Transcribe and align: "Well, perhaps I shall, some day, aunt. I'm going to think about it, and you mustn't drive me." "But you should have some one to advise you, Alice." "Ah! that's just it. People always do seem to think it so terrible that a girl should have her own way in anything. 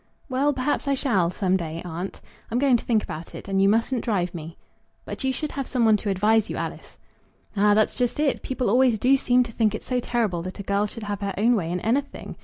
"Well, 0.29 0.51
perhaps 0.51 0.87
I 0.87 0.95
shall, 0.95 1.29
some 1.29 1.55
day, 1.55 1.79
aunt. 1.85 2.21
I'm 2.49 2.57
going 2.57 2.75
to 2.75 2.83
think 2.83 3.03
about 3.03 3.35
it, 3.35 3.47
and 3.47 3.61
you 3.61 3.69
mustn't 3.69 4.03
drive 4.03 4.33
me." 4.33 4.57
"But 5.05 5.23
you 5.23 5.31
should 5.31 5.51
have 5.51 5.67
some 5.67 5.85
one 5.85 5.95
to 5.97 6.09
advise 6.09 6.49
you, 6.49 6.55
Alice." 6.57 6.97
"Ah! 7.55 7.75
that's 7.75 7.95
just 7.99 8.19
it. 8.19 8.41
People 8.41 8.67
always 8.67 8.97
do 8.97 9.15
seem 9.15 9.43
to 9.43 9.51
think 9.51 9.75
it 9.75 9.83
so 9.83 9.99
terrible 9.99 10.41
that 10.41 10.57
a 10.57 10.63
girl 10.63 10.87
should 10.87 11.03
have 11.03 11.21
her 11.21 11.35
own 11.37 11.55
way 11.55 11.71
in 11.71 11.79
anything. 11.81 12.35